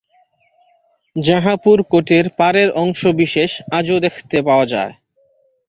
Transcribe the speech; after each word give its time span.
জাঁহাপুর 1.15 1.77
কোটের 1.83 2.25
পাড়ের 2.37 2.69
অংশ 2.75 3.01
বিশেষ 3.21 3.51
আজও 3.71 3.97
দেখতে 3.99 4.37
পাওয়া 4.41 4.65
যায়। 4.65 4.93